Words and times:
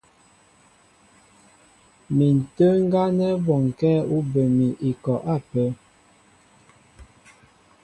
Mi 2.15 2.27
ǹtə́ə́ 2.41 2.75
ŋgá 2.85 3.03
nɛ́ 3.17 3.31
bɔnkɛ́ 3.45 3.93
ú 4.15 4.17
bə 4.31 4.41
mi 4.55 4.67
ikɔ 4.89 5.13
ápə́. 5.35 5.67